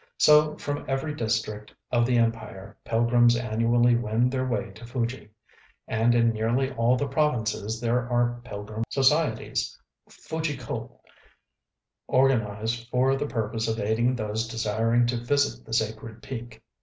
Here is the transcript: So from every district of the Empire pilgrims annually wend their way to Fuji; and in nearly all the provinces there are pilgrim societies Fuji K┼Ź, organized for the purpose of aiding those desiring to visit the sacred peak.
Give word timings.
So 0.17 0.57
from 0.57 0.83
every 0.87 1.13
district 1.13 1.75
of 1.91 2.07
the 2.07 2.17
Empire 2.17 2.75
pilgrims 2.83 3.35
annually 3.35 3.95
wend 3.95 4.31
their 4.31 4.47
way 4.47 4.71
to 4.71 4.83
Fuji; 4.87 5.29
and 5.87 6.15
in 6.15 6.31
nearly 6.33 6.71
all 6.71 6.97
the 6.97 7.07
provinces 7.07 7.79
there 7.79 8.09
are 8.09 8.41
pilgrim 8.43 8.83
societies 8.89 9.77
Fuji 10.09 10.57
K┼Ź, 10.57 10.89
organized 12.07 12.89
for 12.89 13.15
the 13.15 13.27
purpose 13.27 13.67
of 13.67 13.79
aiding 13.79 14.15
those 14.15 14.47
desiring 14.47 15.05
to 15.05 15.17
visit 15.21 15.63
the 15.67 15.73
sacred 15.73 16.23
peak. 16.23 16.63